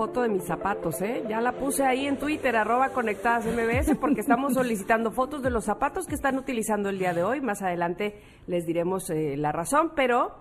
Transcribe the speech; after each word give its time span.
Foto 0.00 0.22
de 0.22 0.30
mis 0.30 0.44
zapatos, 0.44 1.02
¿eh? 1.02 1.24
Ya 1.28 1.42
la 1.42 1.52
puse 1.52 1.84
ahí 1.84 2.06
en 2.06 2.18
Twitter, 2.18 2.56
arroba 2.56 2.88
conectadas 2.88 3.44
MBS, 3.44 3.98
porque 4.00 4.22
estamos 4.22 4.54
solicitando 4.60 5.10
fotos 5.10 5.42
de 5.42 5.50
los 5.50 5.66
zapatos 5.66 6.06
que 6.06 6.14
están 6.14 6.38
utilizando 6.38 6.88
el 6.88 6.98
día 6.98 7.12
de 7.12 7.22
hoy. 7.22 7.42
Más 7.42 7.60
adelante 7.60 8.18
les 8.46 8.64
diremos 8.64 9.10
eh, 9.10 9.36
la 9.36 9.52
razón, 9.52 9.92
pero 9.94 10.36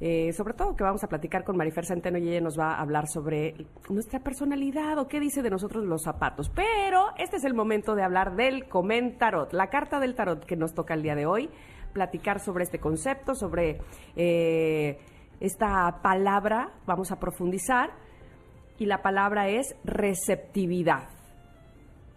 eh, 0.00 0.32
sobre 0.32 0.54
todo 0.54 0.76
que 0.76 0.84
vamos 0.84 1.02
a 1.02 1.08
platicar 1.08 1.42
con 1.42 1.56
Marifer 1.56 1.86
Centeno 1.86 2.18
y 2.18 2.28
ella 2.28 2.40
nos 2.40 2.56
va 2.56 2.74
a 2.74 2.80
hablar 2.80 3.08
sobre 3.08 3.56
nuestra 3.88 4.20
personalidad 4.20 4.96
o 4.98 5.08
qué 5.08 5.18
dice 5.18 5.42
de 5.42 5.50
nosotros 5.50 5.84
los 5.84 6.04
zapatos. 6.04 6.48
Pero 6.48 7.06
este 7.18 7.38
es 7.38 7.44
el 7.44 7.54
momento 7.54 7.96
de 7.96 8.04
hablar 8.04 8.36
del 8.36 8.68
comentarot, 8.68 9.52
la 9.52 9.70
carta 9.70 9.98
del 9.98 10.14
tarot 10.14 10.44
que 10.44 10.54
nos 10.54 10.72
toca 10.72 10.94
el 10.94 11.02
día 11.02 11.16
de 11.16 11.26
hoy, 11.26 11.50
platicar 11.92 12.38
sobre 12.38 12.62
este 12.62 12.78
concepto, 12.78 13.34
sobre 13.34 13.80
eh, 14.14 15.00
esta 15.40 15.98
palabra, 16.00 16.74
vamos 16.86 17.10
a 17.10 17.18
profundizar 17.18 17.90
y 18.80 18.86
la 18.86 19.02
palabra 19.02 19.48
es 19.48 19.76
receptividad. 19.84 21.08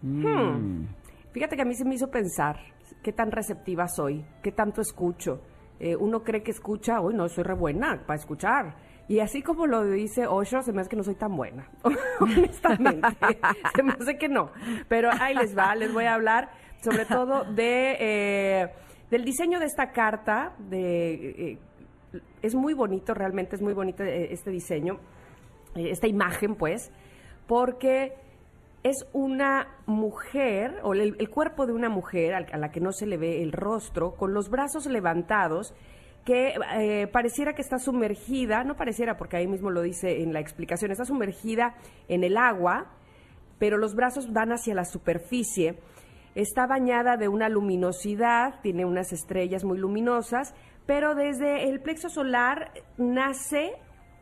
Hmm. 0.01 0.85
Fíjate 1.33 1.57
que 1.57 1.61
a 1.61 1.65
mí 1.65 1.75
se 1.75 1.83
me 1.83 1.95
hizo 1.95 2.09
pensar 2.09 2.57
qué 3.03 3.11
tan 3.11 3.31
receptiva 3.31 3.87
soy, 3.89 4.25
qué 4.41 4.53
tanto 4.53 4.79
escucho. 4.79 5.41
Eh, 5.77 5.93
uno 5.95 6.23
cree 6.23 6.41
que 6.41 6.51
escucha, 6.51 7.01
uy, 7.01 7.13
no, 7.13 7.27
soy 7.27 7.43
re 7.43 7.53
buena 7.53 8.01
para 8.07 8.17
escuchar. 8.17 8.75
Y 9.09 9.19
así 9.19 9.41
como 9.41 9.67
lo 9.67 9.83
dice 9.83 10.25
Osho, 10.25 10.61
se 10.61 10.71
me 10.71 10.79
hace 10.79 10.89
que 10.89 10.95
no 10.95 11.03
soy 11.03 11.15
tan 11.15 11.35
buena, 11.35 11.69
honestamente. 12.21 13.09
se 13.75 13.83
me 13.83 13.91
hace 13.91 14.17
que 14.17 14.29
no. 14.29 14.51
Pero 14.87 15.09
ahí 15.19 15.35
les 15.35 15.57
va, 15.57 15.75
les 15.75 15.93
voy 15.93 16.05
a 16.05 16.13
hablar 16.13 16.49
sobre 16.81 17.05
todo 17.05 17.43
de 17.43 17.97
eh, 17.99 18.69
del 19.11 19.25
diseño 19.25 19.59
de 19.59 19.65
esta 19.65 19.91
carta. 19.91 20.53
De, 20.59 21.51
eh, 21.51 21.57
es 22.41 22.55
muy 22.55 22.73
bonito, 22.73 23.13
realmente 23.13 23.57
es 23.57 23.61
muy 23.61 23.73
bonito 23.73 24.01
este 24.03 24.49
diseño. 24.49 24.99
Eh, 25.75 25.89
esta 25.91 26.07
imagen, 26.07 26.55
pues, 26.55 26.91
porque 27.47 28.13
es 28.83 29.05
una 29.13 29.67
mujer, 29.85 30.79
o 30.83 30.93
el, 30.93 31.29
cuerpo 31.29 31.65
de 31.65 31.73
una 31.73 31.89
mujer 31.89 32.33
a 32.33 32.57
la 32.57 32.71
que 32.71 32.81
no 32.81 32.91
se 32.91 33.05
le 33.05 33.17
ve 33.17 33.41
el 33.41 33.53
rostro, 33.53 34.15
con 34.15 34.33
los 34.33 34.49
brazos 34.49 34.85
levantados, 34.87 35.73
que 36.25 36.53
eh, 36.75 37.07
pareciera 37.07 37.53
que 37.53 37.61
está 37.61 37.79
sumergida, 37.79 38.63
no 38.63 38.75
pareciera 38.75 39.17
porque 39.17 39.37
ahí 39.37 39.47
mismo 39.47 39.69
lo 39.69 39.81
dice 39.81 40.21
en 40.21 40.33
la 40.33 40.39
explicación, 40.39 40.91
está 40.91 41.05
sumergida 41.05 41.75
en 42.07 42.23
el 42.23 42.37
agua, 42.37 42.91
pero 43.59 43.77
los 43.77 43.95
brazos 43.95 44.31
van 44.31 44.51
hacia 44.51 44.73
la 44.73 44.85
superficie, 44.85 45.79
está 46.35 46.65
bañada 46.65 47.17
de 47.17 47.27
una 47.27 47.49
luminosidad, 47.49 48.61
tiene 48.61 48.85
unas 48.85 49.11
estrellas 49.11 49.63
muy 49.63 49.77
luminosas, 49.77 50.53
pero 50.85 51.15
desde 51.15 51.69
el 51.69 51.81
plexo 51.81 52.09
solar 52.09 52.71
nace 52.97 53.73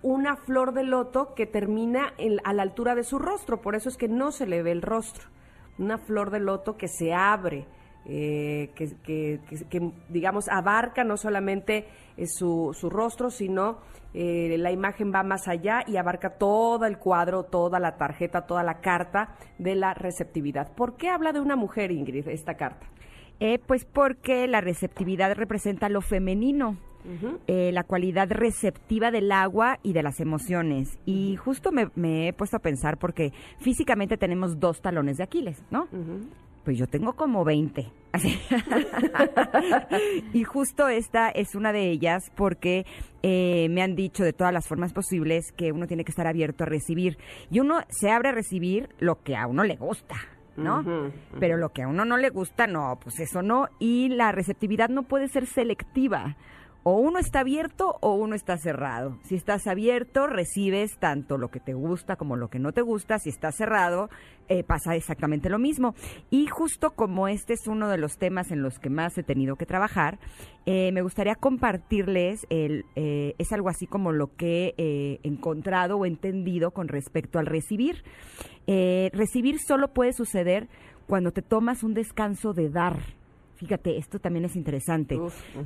una 0.04 0.36
flor 0.36 0.74
de 0.74 0.84
loto 0.84 1.34
que 1.36 1.46
termina 1.46 2.14
a 2.44 2.54
la 2.54 2.64
altura 2.64 2.96
de 2.96 3.04
su 3.04 3.20
rostro, 3.20 3.62
por 3.62 3.76
eso 3.76 3.90
es 3.90 3.98
que 3.98 4.08
no 4.08 4.32
se 4.32 4.48
le 4.48 4.64
ve 4.64 4.72
el 4.72 4.82
rostro. 4.82 5.26
Una 5.78 5.98
flor 5.98 6.32
de 6.32 6.40
loto 6.40 6.78
que 6.78 6.88
se 6.88 7.14
abre, 7.14 7.66
eh, 8.06 8.72
que, 8.76 9.40
digamos 10.10 10.50
abarca 10.50 11.04
no 11.04 11.18
solamente 11.18 11.88
eh, 12.18 12.26
su, 12.26 12.72
su, 12.74 12.90
rostro, 12.90 13.30
sino 13.30 13.78
eh, 14.16 14.58
la 14.58 14.72
imagen 14.72 15.12
va 15.14 15.22
más 15.22 15.48
allá 15.48 15.84
y 15.86 15.98
abarca 15.98 16.32
todo 16.32 16.86
el 16.86 16.98
cuadro, 16.98 17.44
toda 17.44 17.80
la 17.80 17.98
tarjeta, 17.98 18.48
toda 18.48 18.64
la 18.64 18.82
carta 18.82 19.36
de 19.60 19.76
la 19.76 19.94
receptividad. 19.94 20.73
¿Por 20.73 20.98
qué 20.98 21.10
habla 21.10 21.32
de 21.32 21.42
una 21.42 21.56
mujer, 21.56 21.92
Ingrid, 21.92 22.28
esta 22.28 22.56
carta? 22.56 22.88
pues 23.66 23.86
porque 23.86 24.48
la 24.48 24.61
receptividad 24.61 25.34
representa 25.34 25.90
lo 25.90 26.02
femenino, 26.02 26.78
eh, 27.48 27.72
la 27.72 27.84
cualidad 27.84 28.30
receptiva 28.30 29.12
del 29.12 29.32
agua 29.32 29.80
y 29.84 29.94
de 29.94 30.04
las 30.04 30.20
emociones. 30.20 31.00
Y 31.06 31.38
justo 31.38 31.72
me, 31.72 32.28
he 32.28 32.34
puesto 32.34 32.58
a 32.58 32.62
pensar 32.62 32.98
porque 32.98 33.32
físicamente 33.60 34.17
tenemos 34.17 34.60
dos 34.60 34.82
talones 34.82 35.17
de 35.17 35.23
Aquiles, 35.23 35.64
¿no? 35.72 35.88
Pues 36.64 36.78
yo 36.78 36.88
tengo 36.88 37.14
como 37.14 37.44
20. 37.44 37.92
y 40.34 40.44
justo 40.44 40.90
esta 40.90 41.30
es 41.30 41.56
una 41.56 41.73
de 41.73 41.90
ellas 41.90 42.32
porque 42.36 42.86
eh, 43.23 43.67
me 43.70 43.82
han 43.82 43.95
dicho 43.95 44.23
de 44.23 44.34
todas 44.34 44.54
las 44.54 44.67
formas 44.67 44.94
posibles 44.94 45.52
que 45.54 45.72
uno 45.72 45.88
tiene 45.88 46.04
que 46.04 46.11
estar 46.11 46.28
abierto 46.28 46.64
a 46.64 46.67
recibir. 46.67 47.17
Y 47.50 47.61
uno 47.61 47.80
se 47.90 48.11
abre 48.11 48.30
a 48.30 48.34
recibir 48.34 48.90
lo 49.00 49.23
que 49.23 49.36
a 49.36 49.48
uno 49.48 49.64
le 49.64 49.76
gusta. 49.76 50.16
¿no? 50.58 50.84
Pero 51.40 51.58
lo 51.58 51.70
que 51.70 51.82
a 51.82 51.88
uno 51.88 52.06
no 52.06 52.17
le 52.17 52.30
gusta, 52.30 52.67
no, 52.67 53.00
pues 53.02 53.20
eso 53.20 53.42
no. 53.42 53.67
Y 53.80 54.10
la 54.10 54.32
receptividad 54.32 54.90
no 54.90 55.04
puede 55.04 55.28
ser 55.28 55.48
selectiva 55.48 56.36
o 56.83 56.95
uno 56.95 57.19
está 57.19 57.42
abierto 57.42 57.97
o 58.02 58.14
uno 58.15 58.36
está 58.36 58.58
cerrado. 58.58 59.19
Si 59.23 59.36
estás 59.36 59.67
abierto, 59.67 60.27
recibes 60.27 60.97
tanto 60.97 61.37
lo 61.37 61.49
que 61.49 61.59
te 61.59 61.73
gusta 61.73 62.15
como 62.15 62.36
lo 62.36 62.49
que 62.49 62.59
no 62.59 62.71
te 62.71 62.81
gusta. 62.81 63.19
Si 63.19 63.30
estás 63.30 63.55
cerrado, 63.55 64.09
eh, 64.49 64.64
pasa 64.64 64.95
exactamente 64.95 65.49
lo 65.49 65.59
mismo. 65.59 65.93
Y 66.30 66.47
justo 66.47 66.92
como 66.92 67.27
este 67.27 67.53
es 67.53 67.67
uno 67.67 67.87
de 67.87 67.97
los 67.97 68.17
temas 68.17 68.52
en 68.52 68.64
los 68.64 68.80
que 68.80 68.89
más 68.89 69.17
he 69.17 69.23
tenido 69.23 69.55
que 69.55 69.65
trabajar, 69.65 70.19
eh, 70.65 70.92
me 70.92 71.02
gustaría 71.02 71.36
compartirles, 71.36 72.47
el, 72.49 72.86
eh, 72.95 73.36
es 73.37 73.52
algo 73.52 73.69
así 73.69 73.86
como 73.86 74.11
lo 74.11 74.36
que 74.36 74.73
he 74.77 75.19
encontrado 75.23 75.98
o 75.98 76.05
entendido 76.05 76.71
con 76.71 76.87
respecto 76.87 77.39
al 77.39 77.45
recibir. 77.45 78.03
recibir 78.67 79.59
solo 79.59 79.89
puede 79.89 80.13
suceder 80.13 80.67
cuando 81.08 81.31
te 81.31 81.42
tomas 81.42 81.83
un 81.83 81.93
descanso 81.93 82.53
de 82.53 82.69
dar 82.69 83.20
Fíjate, 83.61 83.98
esto 83.98 84.17
también 84.17 84.45
es 84.45 84.55
interesante. 84.55 85.20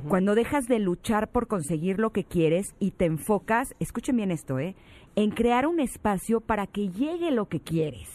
Cuando 0.06 0.34
dejas 0.34 0.66
de 0.66 0.78
luchar 0.78 1.30
por 1.30 1.46
conseguir 1.46 1.98
lo 1.98 2.10
que 2.10 2.24
quieres 2.24 2.74
y 2.78 2.90
te 2.90 3.06
enfocas, 3.06 3.74
escuchen 3.80 4.16
bien 4.16 4.30
esto, 4.30 4.58
¿eh? 4.58 4.76
En 5.14 5.30
crear 5.30 5.66
un 5.66 5.80
espacio 5.80 6.42
para 6.42 6.66
que 6.66 6.90
llegue 6.90 7.30
lo 7.30 7.48
que 7.48 7.60
quieres. 7.60 8.10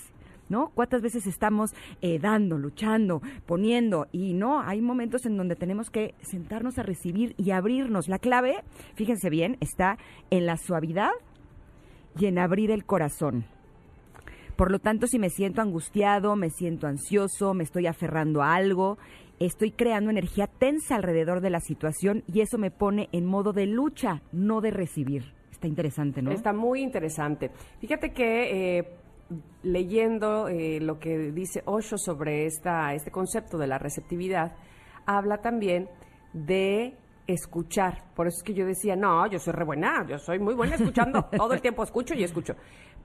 ¿no? 0.50 0.70
¿Cuántas 0.76 1.02
veces 1.02 1.26
estamos 1.26 1.72
eh, 2.02 2.20
dando, 2.20 2.60
luchando, 2.60 3.24
poniendo? 3.48 4.08
Y 4.12 4.34
no, 4.34 4.62
hay 4.62 4.82
momentos 4.82 5.26
en 5.26 5.36
donde 5.36 5.56
tenemos 5.56 5.90
que 5.90 6.14
sentarnos 6.22 6.78
a 6.78 6.84
recibir 6.84 7.34
y 7.38 7.50
abrirnos. 7.50 8.08
La 8.08 8.20
clave, 8.20 8.58
fíjense 8.94 9.32
bien, 9.32 9.58
está 9.62 9.98
en 10.30 10.46
la 10.46 10.58
suavidad 10.58 11.10
y 12.20 12.28
en 12.28 12.38
abrir 12.38 12.70
el 12.70 12.86
corazón. 12.86 13.46
Por 14.56 14.70
lo 14.70 14.78
tanto, 14.78 15.08
si 15.08 15.18
me 15.18 15.32
siento 15.32 15.62
angustiado, 15.62 16.36
me 16.36 16.52
siento 16.52 16.86
ansioso, 16.86 17.56
me 17.56 17.64
estoy 17.64 17.88
aferrando 17.88 18.44
a 18.44 18.54
algo, 18.54 19.00
estoy 19.46 19.72
creando 19.72 20.10
energía 20.10 20.48
tensa 20.48 20.96
alrededor 20.96 21.42
de 21.42 21.50
la 21.50 21.60
situación 21.60 22.24
y 22.32 22.42
eso 22.42 22.58
me 22.58 22.72
pone 22.72 23.10
en 23.12 23.26
modo 23.26 23.54
de 23.54 23.66
lucha, 23.66 24.22
no 24.32 24.62
de 24.62 24.72
recibir. 24.72 25.34
Está 25.52 25.68
interesante, 25.68 26.22
¿no? 26.22 26.32
Está 26.32 26.54
muy 26.54 26.82
interesante. 26.82 27.52
Fíjate 27.80 28.14
que 28.14 28.80
eh, 28.80 28.88
leyendo 29.64 30.48
eh, 30.48 30.80
lo 30.80 31.00
que 31.00 31.32
dice 31.32 31.62
Osho 31.66 31.98
sobre 31.98 32.46
esta, 32.46 32.94
este 32.94 33.12
concepto 33.12 33.58
de 33.58 33.68
la 33.68 33.78
receptividad, 33.78 34.56
habla 35.06 35.38
también 35.38 35.90
de 36.34 36.96
escuchar. 37.28 38.04
Por 38.16 38.28
eso 38.28 38.38
es 38.38 38.44
que 38.44 38.54
yo 38.54 38.66
decía, 38.66 38.96
no, 38.96 39.28
yo 39.28 39.40
soy 39.40 39.54
re 39.54 39.66
buena, 39.66 40.06
yo 40.08 40.18
soy 40.18 40.40
muy 40.40 40.54
buena 40.54 40.76
escuchando, 40.76 41.26
todo 41.38 41.54
el 41.54 41.62
tiempo 41.62 41.84
escucho 41.84 42.14
y 42.14 42.24
escucho. 42.24 42.56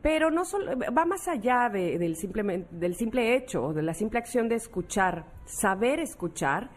Pero 0.02 0.30
no 0.30 0.44
solo, 0.44 0.72
va 0.78 1.04
más 1.04 1.26
allá 1.26 1.68
del, 1.68 2.16
simple, 2.16 2.66
del 2.70 2.94
simple 2.94 3.34
hecho, 3.34 3.72
de 3.72 3.82
la 3.82 3.94
simple 3.94 4.18
acción 4.18 4.48
de 4.48 4.56
escuchar. 4.56 5.24
Saber 5.44 6.00
escuchar 6.00 6.70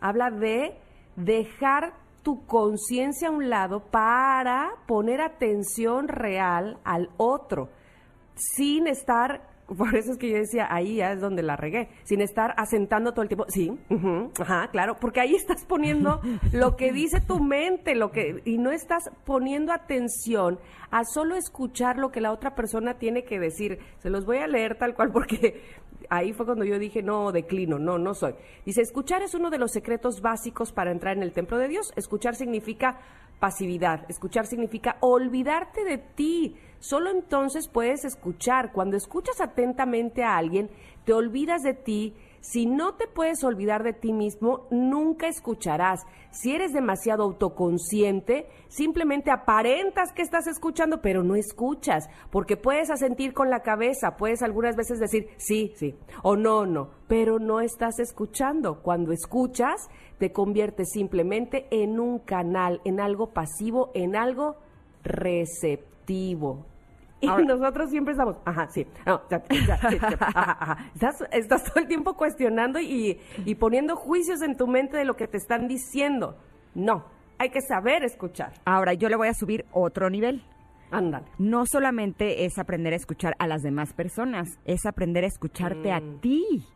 habla 0.00 0.30
de 0.30 0.76
dejar 1.16 1.94
tu 2.22 2.44
conciencia 2.46 3.28
a 3.28 3.30
un 3.30 3.48
lado 3.48 3.80
para 3.80 4.70
poner 4.86 5.20
atención 5.20 6.08
real 6.08 6.78
al 6.84 7.10
otro, 7.16 7.68
sin 8.34 8.86
estar 8.86 9.53
por 9.66 9.96
eso 9.96 10.12
es 10.12 10.18
que 10.18 10.30
yo 10.30 10.36
decía, 10.36 10.66
ahí 10.70 10.96
ya 10.96 11.12
es 11.12 11.20
donde 11.20 11.42
la 11.42 11.56
regué, 11.56 11.88
sin 12.04 12.20
estar 12.20 12.54
asentando 12.56 13.12
todo 13.12 13.22
el 13.22 13.28
tiempo. 13.28 13.46
Sí, 13.48 13.72
ajá, 14.40 14.68
claro, 14.70 14.96
porque 15.00 15.20
ahí 15.20 15.34
estás 15.34 15.64
poniendo 15.64 16.20
lo 16.52 16.76
que 16.76 16.92
dice 16.92 17.20
tu 17.20 17.40
mente, 17.40 17.94
lo 17.94 18.10
que 18.10 18.42
y 18.44 18.58
no 18.58 18.70
estás 18.70 19.10
poniendo 19.24 19.72
atención 19.72 20.58
a 20.90 21.04
solo 21.04 21.34
escuchar 21.36 21.98
lo 21.98 22.10
que 22.10 22.20
la 22.20 22.32
otra 22.32 22.54
persona 22.54 22.98
tiene 22.98 23.24
que 23.24 23.40
decir. 23.40 23.78
Se 23.98 24.10
los 24.10 24.26
voy 24.26 24.38
a 24.38 24.46
leer 24.46 24.76
tal 24.76 24.94
cual 24.94 25.10
porque 25.12 25.62
ahí 26.10 26.32
fue 26.32 26.46
cuando 26.46 26.64
yo 26.64 26.78
dije, 26.78 27.02
no, 27.02 27.32
declino, 27.32 27.78
no, 27.78 27.98
no 27.98 28.14
soy. 28.14 28.34
Dice, 28.64 28.82
escuchar 28.82 29.22
es 29.22 29.34
uno 29.34 29.50
de 29.50 29.58
los 29.58 29.72
secretos 29.72 30.20
básicos 30.20 30.72
para 30.72 30.92
entrar 30.92 31.16
en 31.16 31.22
el 31.22 31.32
templo 31.32 31.58
de 31.58 31.68
Dios. 31.68 31.92
Escuchar 31.96 32.34
significa 32.34 33.00
pasividad, 33.44 34.06
escuchar 34.08 34.46
significa 34.46 34.96
olvidarte 35.00 35.84
de 35.84 35.98
ti. 35.98 36.56
Solo 36.78 37.10
entonces 37.10 37.68
puedes 37.68 38.06
escuchar. 38.06 38.72
Cuando 38.72 38.96
escuchas 38.96 39.38
atentamente 39.38 40.24
a 40.24 40.38
alguien, 40.38 40.70
te 41.04 41.12
olvidas 41.12 41.62
de 41.62 41.74
ti, 41.74 42.14
Si 42.44 42.66
no 42.66 42.92
te 42.92 43.06
puedes 43.06 43.42
olvidar 43.42 43.82
de 43.84 43.94
ti 43.94 44.12
mismo, 44.12 44.66
nunca 44.70 45.28
escucharás. 45.28 46.04
Si 46.30 46.54
eres 46.54 46.74
demasiado 46.74 47.22
autoconsciente, 47.22 48.46
simplemente 48.68 49.30
aparentas 49.30 50.12
que 50.12 50.20
estás 50.20 50.46
escuchando, 50.46 51.00
pero 51.00 51.24
no 51.24 51.36
escuchas, 51.36 52.06
porque 52.30 52.58
puedes 52.58 52.90
asentir 52.90 53.32
con 53.32 53.48
la 53.48 53.62
cabeza, 53.62 54.16
puedes 54.18 54.42
algunas 54.42 54.76
veces 54.76 55.00
decir 55.00 55.30
sí, 55.38 55.72
sí, 55.76 55.96
o 56.22 56.36
no, 56.36 56.66
no, 56.66 56.90
pero 57.08 57.38
no 57.38 57.62
estás 57.62 57.98
escuchando. 57.98 58.82
Cuando 58.82 59.12
escuchas, 59.12 59.88
te 60.18 60.30
conviertes 60.30 60.90
simplemente 60.90 61.66
en 61.70 61.98
un 61.98 62.18
canal, 62.18 62.82
en 62.84 63.00
algo 63.00 63.32
pasivo, 63.32 63.90
en 63.94 64.16
algo 64.16 64.56
receptivo. 65.02 66.66
Y 67.20 67.26
nosotros 67.26 67.90
siempre 67.90 68.12
estamos, 68.12 68.36
ajá, 68.44 68.68
sí, 68.68 68.86
Estás, 71.32 71.64
todo 71.64 71.80
el 71.82 71.86
tiempo 71.86 72.14
cuestionando 72.14 72.80
y, 72.80 73.18
y 73.44 73.54
poniendo 73.54 73.96
juicios 73.96 74.42
en 74.42 74.56
tu 74.56 74.66
mente 74.66 74.96
de 74.96 75.04
lo 75.04 75.14
que 75.16 75.26
te 75.26 75.38
están 75.38 75.66
diciendo. 75.66 76.36
No, 76.74 77.04
hay 77.38 77.50
que 77.50 77.60
saber 77.62 78.04
escuchar. 78.04 78.52
Ahora, 78.64 78.94
yo 78.94 79.08
le 79.08 79.16
voy 79.16 79.28
a 79.28 79.34
subir 79.34 79.64
otro 79.72 80.10
nivel. 80.10 80.42
Ándale. 80.90 81.26
No 81.38 81.64
solamente 81.66 82.44
es 82.44 82.58
aprender 82.58 82.92
a 82.92 82.96
escuchar 82.96 83.34
a 83.38 83.46
las 83.46 83.62
demás 83.62 83.92
personas, 83.92 84.58
es 84.64 84.86
aprender 84.86 85.24
a 85.24 85.28
escucharte 85.28 85.90
a 85.90 86.00
mm. 86.00 86.20
ti 86.20 86.66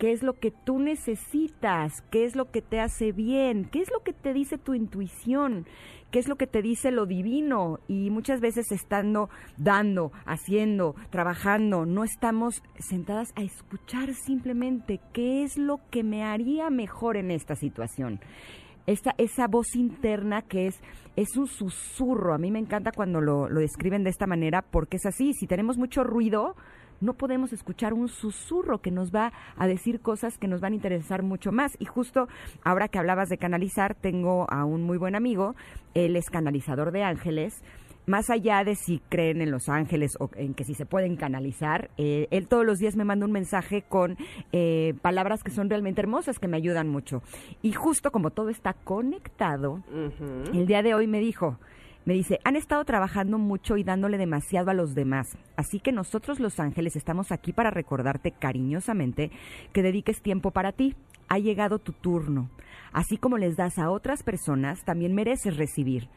qué 0.00 0.12
es 0.12 0.22
lo 0.22 0.32
que 0.32 0.50
tú 0.50 0.78
necesitas, 0.78 2.00
qué 2.10 2.24
es 2.24 2.34
lo 2.34 2.50
que 2.50 2.62
te 2.62 2.80
hace 2.80 3.12
bien, 3.12 3.66
qué 3.70 3.80
es 3.82 3.90
lo 3.92 4.02
que 4.02 4.14
te 4.14 4.32
dice 4.32 4.56
tu 4.56 4.72
intuición, 4.72 5.66
qué 6.10 6.18
es 6.18 6.26
lo 6.26 6.36
que 6.36 6.46
te 6.46 6.62
dice 6.62 6.90
lo 6.90 7.04
divino. 7.04 7.80
Y 7.86 8.08
muchas 8.08 8.40
veces 8.40 8.72
estando 8.72 9.28
dando, 9.58 10.10
haciendo, 10.24 10.94
trabajando, 11.10 11.84
no 11.84 12.02
estamos 12.02 12.62
sentadas 12.78 13.28
a 13.36 13.42
escuchar 13.42 14.14
simplemente 14.14 15.00
qué 15.12 15.44
es 15.44 15.58
lo 15.58 15.80
que 15.90 16.02
me 16.02 16.24
haría 16.24 16.70
mejor 16.70 17.18
en 17.18 17.30
esta 17.30 17.54
situación. 17.54 18.20
Esa, 18.86 19.14
esa 19.18 19.48
voz 19.48 19.76
interna 19.76 20.40
que 20.40 20.68
es, 20.68 20.80
es 21.14 21.36
un 21.36 21.46
susurro. 21.46 22.32
A 22.32 22.38
mí 22.38 22.50
me 22.50 22.58
encanta 22.58 22.90
cuando 22.90 23.20
lo, 23.20 23.50
lo 23.50 23.60
describen 23.60 24.02
de 24.02 24.10
esta 24.10 24.26
manera 24.26 24.62
porque 24.62 24.96
es 24.96 25.04
así. 25.04 25.34
Si 25.34 25.46
tenemos 25.46 25.76
mucho 25.76 26.04
ruido, 26.04 26.56
no 27.00 27.14
podemos 27.14 27.52
escuchar 27.52 27.94
un 27.94 28.08
susurro 28.08 28.80
que 28.80 28.90
nos 28.90 29.14
va 29.14 29.32
a 29.56 29.66
decir 29.66 30.00
cosas 30.00 30.38
que 30.38 30.48
nos 30.48 30.60
van 30.60 30.72
a 30.72 30.76
interesar 30.76 31.22
mucho 31.22 31.52
más. 31.52 31.76
Y 31.78 31.84
justo 31.86 32.28
ahora 32.64 32.88
que 32.88 32.98
hablabas 32.98 33.28
de 33.28 33.38
canalizar, 33.38 33.94
tengo 33.94 34.46
a 34.50 34.64
un 34.64 34.82
muy 34.82 34.98
buen 34.98 35.14
amigo, 35.14 35.54
él 35.94 36.16
es 36.16 36.30
canalizador 36.30 36.92
de 36.92 37.02
ángeles 37.02 37.62
más 38.06 38.28
allá 38.28 38.64
de 38.64 38.74
si 38.74 39.00
creen 39.08 39.40
en 39.40 39.50
los 39.50 39.68
ángeles 39.68 40.16
o 40.18 40.30
en 40.34 40.54
que 40.54 40.64
si 40.64 40.74
se 40.74 40.84
pueden 40.84 41.16
canalizar, 41.16 41.90
eh, 41.96 42.26
él 42.30 42.48
todos 42.48 42.66
los 42.66 42.78
días 42.78 42.96
me 42.96 43.04
manda 43.04 43.24
un 43.24 43.32
mensaje 43.32 43.82
con 43.82 44.16
eh, 44.52 44.94
palabras 45.00 45.44
que 45.44 45.50
son 45.50 45.70
realmente 45.70 46.00
hermosas, 46.00 46.38
que 46.38 46.48
me 46.48 46.56
ayudan 46.56 46.88
mucho. 46.88 47.22
Y 47.62 47.72
justo 47.72 48.10
como 48.10 48.30
todo 48.30 48.48
está 48.48 48.72
conectado, 48.72 49.82
el 50.52 50.66
día 50.66 50.82
de 50.82 50.94
hoy 50.94 51.06
me 51.06 51.20
dijo, 51.20 51.58
me 52.04 52.14
dice, 52.14 52.40
han 52.44 52.56
estado 52.56 52.84
trabajando 52.84 53.38
mucho 53.38 53.76
y 53.76 53.84
dándole 53.84 54.16
demasiado 54.16 54.70
a 54.70 54.74
los 54.74 54.94
demás, 54.94 55.36
así 55.56 55.80
que 55.80 55.92
nosotros 55.92 56.40
los 56.40 56.58
ángeles 56.58 56.96
estamos 56.96 57.30
aquí 57.30 57.52
para 57.52 57.70
recordarte 57.70 58.32
cariñosamente 58.32 59.30
que 59.72 59.82
dediques 59.82 60.22
tiempo 60.22 60.50
para 60.50 60.72
ti. 60.72 60.96
Ha 61.28 61.38
llegado 61.38 61.78
tu 61.78 61.92
turno. 61.92 62.50
Así 62.92 63.16
como 63.16 63.38
les 63.38 63.56
das 63.56 63.78
a 63.78 63.90
otras 63.90 64.24
personas, 64.24 64.84
también 64.84 65.14
mereces 65.14 65.56
recibir. 65.56 66.08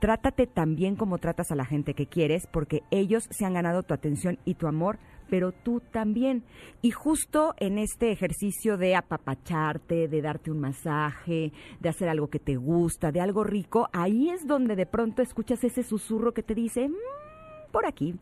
Trátate 0.00 0.46
también 0.46 0.96
como 0.96 1.18
tratas 1.18 1.50
a 1.50 1.54
la 1.54 1.64
gente 1.64 1.94
que 1.94 2.06
quieres, 2.06 2.46
porque 2.46 2.82
ellos 2.90 3.26
se 3.30 3.44
han 3.44 3.54
ganado 3.54 3.82
tu 3.82 3.94
atención 3.94 4.38
y 4.44 4.54
tu 4.54 4.66
amor 4.66 4.98
pero 5.28 5.52
tú 5.52 5.80
también. 5.80 6.44
Y 6.82 6.90
justo 6.90 7.54
en 7.58 7.78
este 7.78 8.12
ejercicio 8.12 8.76
de 8.76 8.96
apapacharte, 8.96 10.08
de 10.08 10.22
darte 10.22 10.50
un 10.50 10.60
masaje, 10.60 11.52
de 11.80 11.88
hacer 11.88 12.08
algo 12.08 12.28
que 12.28 12.38
te 12.38 12.56
gusta, 12.56 13.12
de 13.12 13.20
algo 13.20 13.44
rico, 13.44 13.88
ahí 13.92 14.30
es 14.30 14.46
donde 14.46 14.76
de 14.76 14.86
pronto 14.86 15.22
escuchas 15.22 15.62
ese 15.64 15.82
susurro 15.82 16.32
que 16.32 16.42
te 16.42 16.54
dice, 16.54 16.88
mm, 16.88 17.72
por 17.72 17.86
aquí, 17.86 18.14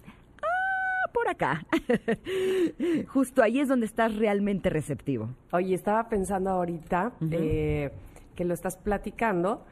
ah, 0.43 1.11
por 1.13 1.29
acá. 1.29 1.65
Justo 3.09 3.43
ahí 3.43 3.61
es 3.61 3.69
donde 3.69 3.87
estás 3.87 4.17
realmente 4.17 4.71
receptivo. 4.71 5.31
Oye, 5.53 5.75
estaba 5.75 6.09
pensando 6.09 6.51
ahorita 6.51 7.13
eh, 7.31 7.91
que 8.35 8.45
lo 8.45 8.55
estás 8.55 8.77
platicando 8.77 9.65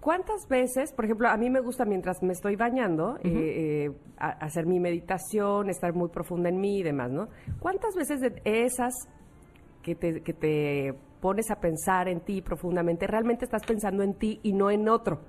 ¿Cuántas 0.00 0.46
veces, 0.48 0.92
por 0.92 1.04
ejemplo, 1.04 1.28
a 1.28 1.36
mí 1.36 1.50
me 1.50 1.60
gusta 1.60 1.84
mientras 1.84 2.22
me 2.22 2.32
estoy 2.32 2.54
bañando, 2.54 3.18
eh, 3.24 3.88
eh, 3.88 3.90
hacer 4.18 4.66
mi 4.66 4.78
meditación, 4.78 5.68
estar 5.68 5.92
muy 5.94 6.08
profunda 6.08 6.48
en 6.48 6.60
mí 6.60 6.78
y 6.78 6.82
demás, 6.82 7.10
¿no? 7.10 7.28
¿Cuántas 7.58 7.94
veces 7.96 8.20
de 8.20 8.40
esas 8.44 8.94
que 9.82 9.94
te, 9.94 10.22
que 10.22 10.32
te 10.32 10.94
pones 11.20 11.50
a 11.50 11.56
pensar 11.56 12.08
en 12.08 12.20
ti 12.20 12.40
profundamente, 12.40 13.06
realmente 13.06 13.44
estás 13.44 13.64
pensando 13.66 14.02
en 14.02 14.14
ti 14.14 14.38
y 14.42 14.52
no 14.52 14.70
en 14.70 14.88
otro? 14.88 15.22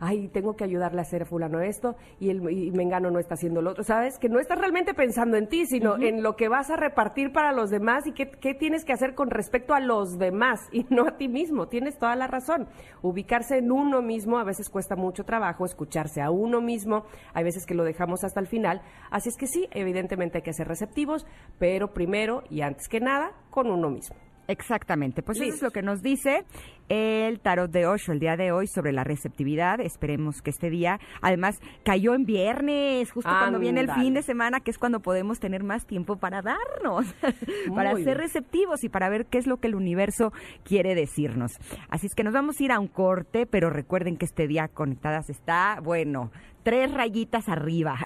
Ay, 0.00 0.28
tengo 0.28 0.56
que 0.56 0.64
ayudarle 0.64 0.98
a 0.98 1.02
hacer 1.02 1.26
fulano 1.26 1.60
esto 1.60 1.94
y 2.18 2.30
el 2.30 2.50
y 2.50 2.70
Mengano 2.72 3.10
no 3.10 3.18
está 3.18 3.34
haciendo 3.34 3.62
lo 3.62 3.70
otro. 3.70 3.84
¿Sabes? 3.84 4.18
Que 4.18 4.28
no 4.28 4.40
estás 4.40 4.58
realmente 4.58 4.94
pensando 4.94 5.36
en 5.36 5.46
ti, 5.48 5.66
sino 5.66 5.96
en 5.96 6.22
lo 6.22 6.36
que 6.36 6.48
vas 6.48 6.70
a 6.70 6.76
repartir 6.76 7.32
para 7.32 7.52
los 7.52 7.70
demás 7.70 8.06
y 8.06 8.12
qué, 8.12 8.54
tienes 8.54 8.84
que 8.84 8.92
hacer 8.92 9.14
con 9.14 9.30
respecto 9.30 9.74
a 9.74 9.80
los 9.80 10.18
demás 10.18 10.60
y 10.72 10.86
no 10.90 11.06
a 11.06 11.16
ti 11.16 11.28
mismo. 11.28 11.68
Tienes 11.68 11.98
toda 11.98 12.16
la 12.16 12.26
razón. 12.26 12.66
Ubicarse 13.02 13.58
en 13.58 13.70
uno 13.70 14.02
mismo 14.02 14.38
a 14.38 14.44
veces 14.44 14.70
cuesta 14.70 14.96
mucho 14.96 15.24
trabajo, 15.24 15.64
escucharse 15.64 16.22
a 16.22 16.30
uno 16.30 16.60
mismo, 16.60 17.04
hay 17.34 17.44
veces 17.44 17.66
que 17.66 17.74
lo 17.74 17.84
dejamos 17.84 18.24
hasta 18.24 18.40
el 18.40 18.46
final. 18.46 18.82
Así 19.10 19.28
es 19.28 19.36
que 19.36 19.46
sí, 19.46 19.68
evidentemente 19.72 20.38
hay 20.38 20.42
que 20.42 20.52
ser 20.52 20.68
receptivos, 20.68 21.26
pero 21.58 21.92
primero 21.92 22.42
y 22.48 22.62
antes 22.62 22.88
que 22.88 23.00
nada, 23.00 23.32
con 23.50 23.70
uno 23.70 23.90
mismo. 23.90 24.16
Exactamente, 24.50 25.22
pues 25.22 25.40
eso 25.40 25.54
es 25.54 25.62
lo 25.62 25.70
que 25.70 25.80
nos 25.80 26.02
dice 26.02 26.44
el 26.88 27.38
tarot 27.38 27.70
de 27.70 27.86
Osho 27.86 28.10
el 28.10 28.18
día 28.18 28.36
de 28.36 28.50
hoy 28.50 28.66
sobre 28.66 28.90
la 28.90 29.04
receptividad. 29.04 29.80
Esperemos 29.80 30.42
que 30.42 30.50
este 30.50 30.70
día, 30.70 30.98
además, 31.22 31.60
cayó 31.84 32.14
en 32.14 32.24
viernes, 32.24 33.12
justo 33.12 33.30
cuando 33.30 33.60
viene 33.60 33.80
el 33.80 33.92
fin 33.92 34.12
de 34.14 34.22
semana, 34.22 34.58
que 34.58 34.72
es 34.72 34.78
cuando 34.78 34.98
podemos 34.98 35.38
tener 35.38 35.62
más 35.62 35.86
tiempo 35.86 36.16
para 36.16 36.42
darnos, 36.42 37.06
para 37.76 37.94
ser 37.94 38.18
receptivos 38.18 38.82
y 38.82 38.88
para 38.88 39.08
ver 39.08 39.26
qué 39.26 39.38
es 39.38 39.46
lo 39.46 39.58
que 39.58 39.68
el 39.68 39.76
universo 39.76 40.32
quiere 40.64 40.96
decirnos. 40.96 41.52
Así 41.88 42.08
es 42.08 42.16
que 42.16 42.24
nos 42.24 42.34
vamos 42.34 42.58
a 42.58 42.64
ir 42.64 42.72
a 42.72 42.80
un 42.80 42.88
corte, 42.88 43.46
pero 43.46 43.70
recuerden 43.70 44.16
que 44.16 44.24
este 44.24 44.48
día 44.48 44.66
conectadas 44.66 45.30
está, 45.30 45.78
bueno, 45.80 46.32
tres 46.64 46.92
rayitas 46.92 47.48
arriba. 47.48 47.98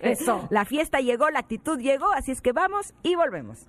Eso. 0.00 0.48
la 0.50 0.64
fiesta 0.64 0.98
llegó, 0.98 1.30
la 1.30 1.38
actitud 1.38 1.78
llegó, 1.78 2.12
así 2.12 2.32
es 2.32 2.40
que 2.40 2.50
vamos 2.50 2.94
y 3.04 3.14
volvemos. 3.14 3.68